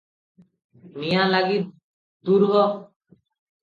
ନିଆଁଲାଗି, 1.03 1.63
ଦୂର 2.31 2.53
ହୋ! 2.57 2.69